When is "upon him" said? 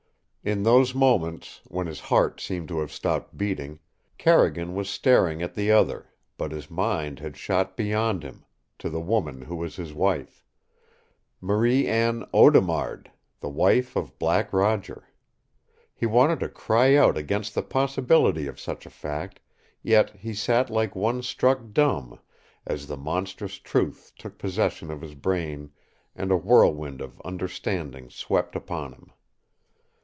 28.55-29.11